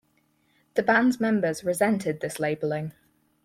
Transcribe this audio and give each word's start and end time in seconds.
The 0.73 0.81
band's 0.81 1.19
members 1.19 1.63
resented 1.63 2.21
this 2.21 2.39
labelling. 2.39 2.93